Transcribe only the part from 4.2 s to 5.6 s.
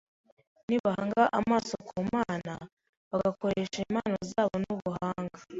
zabo n’ubuhanga